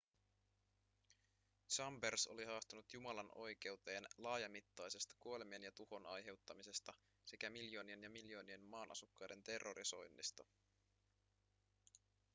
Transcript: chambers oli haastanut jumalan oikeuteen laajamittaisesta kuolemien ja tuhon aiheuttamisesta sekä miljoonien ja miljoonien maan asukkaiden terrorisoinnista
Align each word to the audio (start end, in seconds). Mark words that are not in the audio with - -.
chambers 1.69 2.27
oli 2.27 2.45
haastanut 2.45 2.93
jumalan 2.93 3.29
oikeuteen 3.35 4.03
laajamittaisesta 4.17 5.15
kuolemien 5.19 5.63
ja 5.63 5.71
tuhon 5.71 6.05
aiheuttamisesta 6.05 6.93
sekä 7.25 7.49
miljoonien 7.49 8.03
ja 8.03 8.09
miljoonien 8.09 8.61
maan 8.63 8.91
asukkaiden 8.91 9.43
terrorisoinnista 9.43 10.43